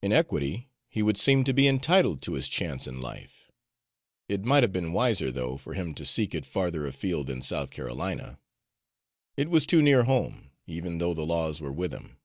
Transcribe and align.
In 0.00 0.12
equity 0.14 0.70
he 0.88 1.02
would 1.02 1.18
seem 1.18 1.44
to 1.44 1.52
be 1.52 1.68
entitled 1.68 2.22
to 2.22 2.32
his 2.32 2.48
chance 2.48 2.86
in 2.86 3.02
life; 3.02 3.52
it 4.26 4.42
might 4.46 4.62
have 4.62 4.72
been 4.72 4.94
wiser, 4.94 5.30
though, 5.30 5.58
for 5.58 5.74
him 5.74 5.92
to 5.96 6.06
seek 6.06 6.34
it 6.34 6.46
farther 6.46 6.86
afield 6.86 7.26
than 7.26 7.42
South 7.42 7.70
Carolina. 7.70 8.38
It 9.36 9.50
was 9.50 9.66
too 9.66 9.82
near 9.82 10.04
home, 10.04 10.52
even 10.66 10.96
though 10.96 11.12
the 11.12 11.26
laws 11.26 11.60
were 11.60 11.70
with 11.70 11.92
him." 11.92 12.16